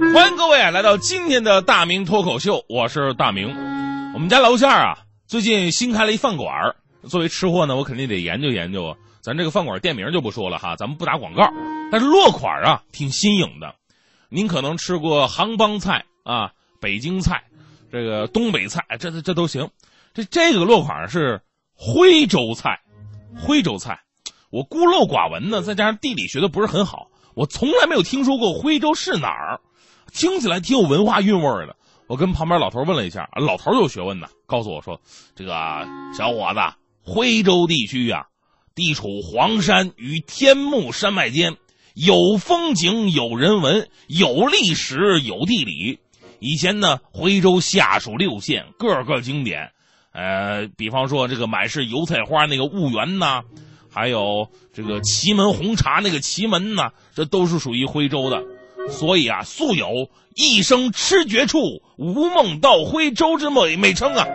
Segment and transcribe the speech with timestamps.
[0.00, 3.54] 欢迎各位来到今天的大明脱口秀，我是大明。
[4.14, 8.96] 我们家楼下啊，最近新开了一饭馆作为吃货呢，我肯定得研究研究啊。
[9.20, 11.52] 咱这个饭馆店名就不说了哈，咱们不打广告。
[11.92, 13.74] 但是落款啊，挺新颖的。
[14.30, 17.44] 您可能吃过杭帮菜啊、北京菜，
[17.92, 19.68] 这个东北菜，这这这都行。
[20.14, 21.42] 这这个落款是
[21.74, 22.80] 徽州菜，
[23.38, 24.00] 徽州菜。
[24.50, 29.60] 我孤陋寡闻呢，再加上地理学的不是很好，我从来没有听说过徽州是哪儿。
[30.12, 31.76] 听起来挺有文化韵味儿的。
[32.06, 35.00] 我跟旁边老头问了一下，老头有学问呢，告诉我说
[35.36, 35.54] ：“这个
[36.12, 36.60] 小伙子，
[37.02, 38.26] 徽州地区呀、
[38.74, 41.56] 地处黄山与天目山脉间，
[41.94, 46.00] 有风景，有人文，有历史，有地理。
[46.40, 49.70] 以前呢，徽州下属六县，个个经典。
[50.12, 53.42] 呃，比方说这个满是油菜花那个婺源呐，
[53.88, 58.42] 还有这个祁门红茶那个祁门呐，这都是属于徽州的。
[58.88, 61.58] 所以啊，素有“一生痴绝处，
[61.98, 64.26] 无梦到徽州”之美美称啊。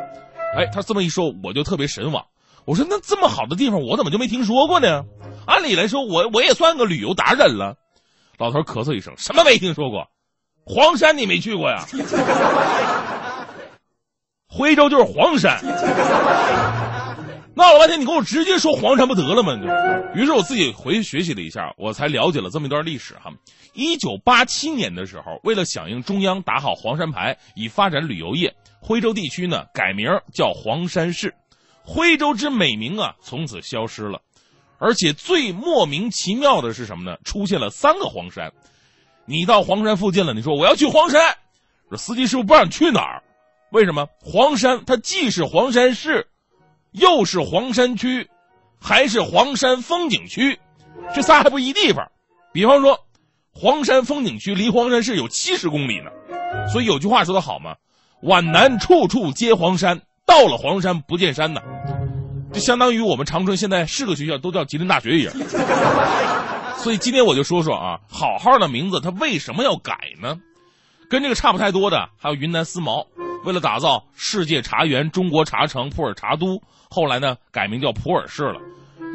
[0.57, 2.25] 哎，他这么一说，我就特别神往。
[2.65, 5.03] 我说，那这么好的地方，我怎么就没听说过呢？
[5.45, 7.75] 按理来说，我我也算个旅游达人了。
[8.37, 10.07] 老头咳嗽一声，什么没听说过？
[10.65, 11.85] 黄山你没去过呀？
[14.47, 15.59] 徽州就是黄山。
[17.55, 19.53] 闹了半天，你给我直接说黄山不得了吗？
[20.13, 23.31] 于是我自己回去学习了一下，我才了解了这么一段历史哈。
[23.73, 31.33] 一九八七年的时候，为了响应中央打好黄山牌，以发展旅游业，徽州地区呢改名叫黄山市，
[31.81, 34.19] 徽州之美名啊从此消失了。
[34.77, 37.17] 而且最莫名其妙的是什么呢？
[37.23, 38.51] 出现了三个黄山。
[39.25, 41.37] 你到黄山附近了，你说我要去黄山，
[41.97, 43.23] 司机师傅不让你去哪儿？
[43.71, 44.07] 为什么？
[44.19, 46.27] 黄山它既是黄山市。
[46.95, 48.29] 又是黄山区，
[48.79, 50.59] 还是黄山风景区，
[51.13, 52.09] 这仨还不一地方。
[52.53, 52.99] 比方说，
[53.51, 56.09] 黄山风景区离黄山市有七十公里呢。
[56.71, 57.75] 所以有句话说得好嘛
[58.23, 61.61] ：“皖南处处皆黄山，到了黄山不见山呐。”
[62.53, 65.33] 就相当于我们长春现在是个学校都叫吉林大学一样。
[66.79, 70.37] 所以今天我就说说啊，好好的名字它为什么要改呢？
[71.09, 73.05] 跟这个差不太多的还有云南思茅，
[73.45, 76.61] 为了打造世界茶园、中国茶城、普洱茶都。
[76.89, 78.59] 后来呢，改名叫普洱市了，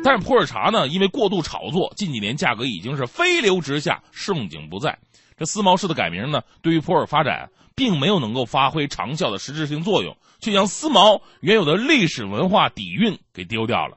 [0.05, 4.99] 但是普洱茶呢，因为过度炒作，近几年价格已经是飞流直下，盛景不再。
[5.39, 13.97] 这思茅市的改名呢，对于普洱发展并没有能够发挥长效的实质性作用，却将思茅原有的历史文化底蕴给丢掉了。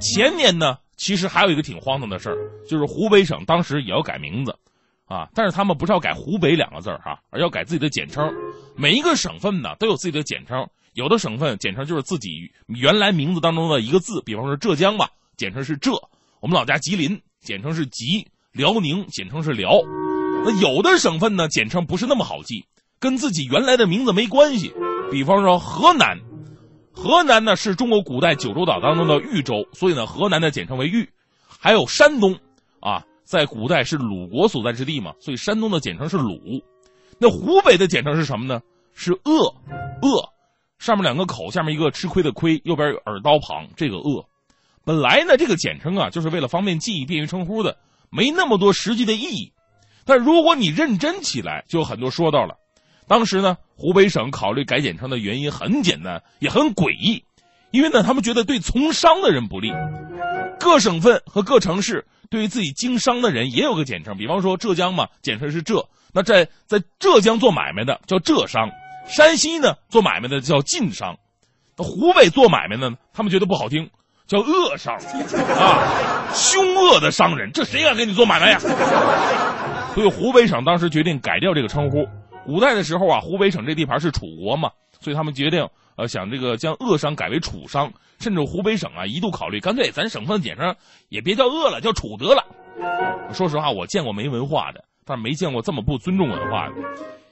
[0.00, 2.36] 前年呢，其实还有一个挺荒唐的事儿，
[2.68, 4.54] 就是湖北省当时也要改名字，
[5.06, 8.28] 啊，但是他们不是要改湖北两个字儿哈，而要改自己的简称。
[8.76, 10.66] 每一个省份呢，都有自己的简称。
[10.94, 15.92] 有的省份简称就是自己原来名字当中的一个字，比方说浙江吧，简称是浙；
[16.40, 19.72] 我们老家吉林简称是吉；辽宁简称是辽。
[20.44, 22.64] 那有的省份呢，简称不是那么好记，
[22.98, 24.72] 跟自己原来的名字没关系。
[25.10, 26.18] 比方说河南，
[26.92, 31.08] 河南呢是中国古代九州岛当中的豫州，所以呢河南的简称为豫。
[31.46, 32.38] 还有山东，
[32.80, 36.38] 啊，在古代是鲁国所在之地嘛，所以山东的简称是鲁。
[37.18, 38.60] 那湖北的简称是什么呢？
[38.94, 39.52] 是鄂，
[40.00, 40.32] 鄂。
[40.78, 44.24] 上面两个口，下面一个吃亏的亏，右边有耳刀旁，这个鄂。
[44.84, 47.76] 本来呢，这个简称啊，就是为了方便记忆、便于称呼的，
[48.10, 49.52] 没那么多实际的意义。
[50.04, 52.54] 但如果你认真起来，就有很多说道了。
[53.08, 57.24] 当时呢，湖北省考虑改简称的原因很简单，也很诡异，
[57.72, 59.72] 因为呢，他们觉得对从商的人不利。
[60.60, 65.86] 各省份和各城市对于自己经商的人也有个简称，比方说浙江嘛，简称是浙。
[66.12, 68.70] 那在在浙江做买卖的叫浙商。
[69.06, 71.14] 山西呢，做买卖的叫晋商；
[71.76, 73.88] 湖北做买卖的呢，他们觉得不好听，
[74.26, 78.58] 叫恶商啊，凶恶的商人，这谁敢跟你做买卖呀？
[79.94, 82.04] 所以湖北省当时决定改掉这个称呼。
[82.46, 84.70] 古代的时候啊，湖北省这地盘是楚国嘛，
[85.00, 90.74] 所以他们决定呃想这个将鄂商改为楚商，甚至湖北省啊一度考虑干脆咱省份简称
[91.08, 92.44] 也别叫鄂了，叫楚得了。
[93.32, 96.74] 说实话，我见过没文化的，但是没见过这么不尊重文化的。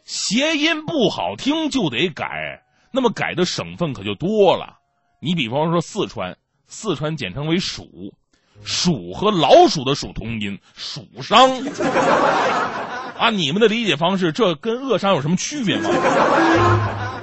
[0.05, 4.79] 谐音不好听就得改，那么改的省份可就多了。
[5.21, 6.37] 你比方说四川，
[6.67, 7.87] 四川简称为蜀，
[8.63, 11.49] 蜀和老鼠的鼠同音，蜀商。
[13.19, 15.91] 按你们的理解方式，这跟恶商有什么区别吗？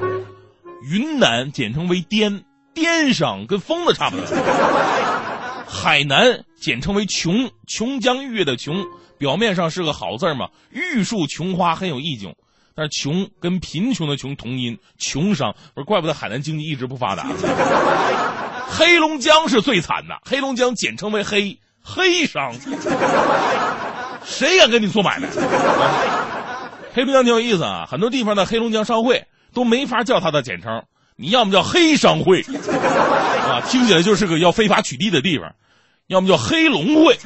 [0.90, 2.44] 云南简称为滇，
[2.74, 4.26] 滇商跟疯子差不多。
[5.68, 8.86] 海南简称为琼，琼江玉月的琼，
[9.18, 12.36] 表面上是个好字嘛，玉树琼花很有意境。
[12.74, 17.28] 但是穷跟贫穷的穷同音，穷商不是怪不得海南经济一直不发达。
[18.70, 22.54] 黑龙江是最惨的，黑龙江简称为黑黑商，
[24.23, 25.27] 谁敢跟你做买卖？
[26.94, 30.83] 黑龙江挺有意思啊，很多地方的黑龙江商会都没法叫它的简称，
[31.15, 35.50] 你要么叫黑商会，啊，听起来就是个要非法取缔的地方；
[36.07, 37.18] 要么叫黑龙会，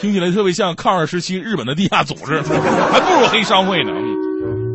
[0.00, 3.92] 听起来特别像抗日时期日本的地下组织，还不如黑商会呢。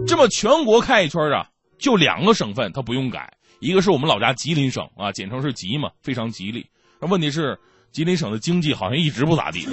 [0.07, 1.47] 这么全国开一圈啊，
[1.79, 6.67] 就两个省份它不用改，一个是我们老家吉林省啊，简称是吉嘛，非常吉利。
[6.99, 7.57] 问题是
[7.95, 9.65] 吉林省的经济好像一直不咋地。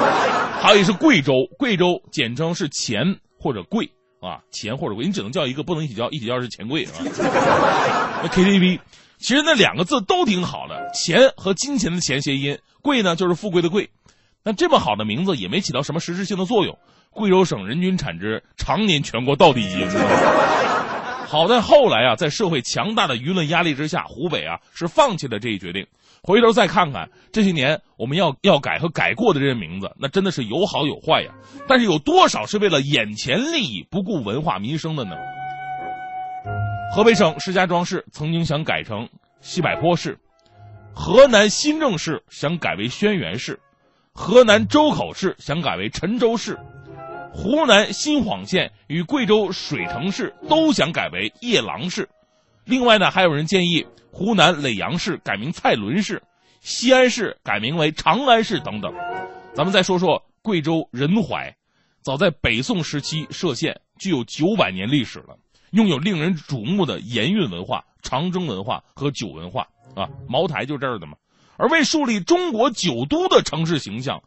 [0.58, 3.02] 还有一是贵州，贵州简称是钱
[3.38, 3.84] 或者贵
[4.22, 6.92] 啊，钱或者贵，你只能叫一个，不能一起叫，一起叫是钱贵啊。
[8.24, 8.80] 那 KTV，
[9.18, 13.90] 其实那两个字都挺好的，钱和金钱的钱谐音，贵呢就是富贵的贵。
[14.42, 16.78] 那这么好的名字也没起到什么实质性的作用。
[17.10, 19.84] 贵州省人均产值常年全国倒第一。
[21.28, 25.86] 好在后来啊，在社会强大的舆论压力之下，湖北啊是放弃了这一决定。
[26.22, 31.32] 回头再看看这些年我们要要改和改过的这些名字，那真的是有好有坏呀。
[31.66, 35.16] 但是有多少是为了眼前利益不顾文化民生的呢？
[36.94, 39.08] 河北省石家庄市曾经想改成
[39.40, 40.18] 西柏坡市，
[40.94, 43.60] 河南新郑市想改为轩辕市，
[44.12, 46.58] 河南周口市想改为陈州市，
[47.32, 52.08] 湖南新晃县与贵州水城市都想改为夜郎市。
[52.68, 53.84] 另外呢，还有人建议。
[54.10, 56.20] 湖南耒阳市改名蔡伦市，
[56.60, 58.92] 西安市改名为长安市等等。
[59.54, 61.54] 咱们再说说贵州仁怀，
[62.02, 65.38] 早在北宋时期设县，具有九百年历史了，
[65.70, 70.08] 拥有令人瞩目的盐运文化、长征文化和酒文化啊。
[70.26, 71.12] 茅台就这儿的嘛。
[71.58, 74.20] 而为树立中国酒都的城市形象，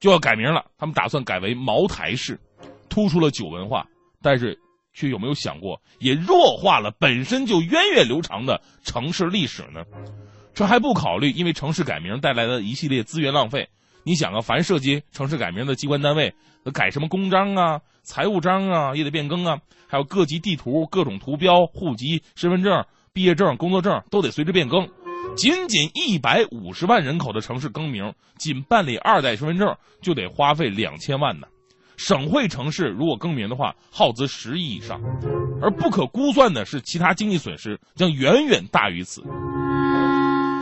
[0.00, 0.64] 就要改名了。
[0.78, 2.40] 他们打算改为茅台市，
[2.88, 3.86] 突出了酒文化，
[4.20, 4.58] 但是。
[4.98, 9.84] 却有没有想过，也弱化了本身就源远流长的城市历史呢？
[10.52, 13.68] 这还不考虑因为城市改名带来的一系列资源浪费。
[14.02, 16.34] 你想啊，凡涉及城市改名的机关单位，
[16.74, 19.58] 改什么公章啊、财务章啊，也得变更啊。
[19.86, 24.88] 还有各级地图、各种图标、户籍、身份证、毕业证、工作证都得随之变更。
[25.36, 31.46] 仅仅一百五十万人口的城市更名，仅办理二代身份证就得花费两千万呢。
[31.98, 35.02] 省会城市如果更名的话，耗资十亿以上，
[35.60, 39.20] 而不可估算的是，其他经济损失将远远大于此。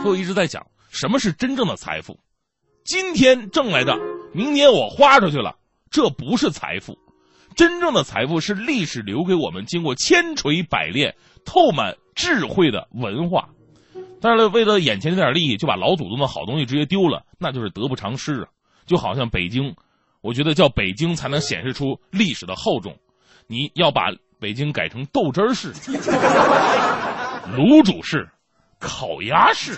[0.01, 2.19] 所以我一直在讲，什么是真正的财富？
[2.83, 3.95] 今天挣来的，
[4.33, 5.55] 明年我花出去了，
[5.91, 6.97] 这不是财富。
[7.55, 13.49] 真正的财富是历史留给我们经过千锤百炼、透满智慧的文化。
[14.19, 18.47] 但是为了眼前这点利益，就把老祖宗的好东西直接丢了，那就是得不偿失啊！
[18.87, 19.75] 就好像北京。
[20.27, 22.93] 我觉得叫北京才能显示出历史的厚重，
[23.47, 25.73] 你要把北京改成豆汁儿式、
[27.55, 28.27] 卤煮式、
[28.77, 29.71] 烤鸭式。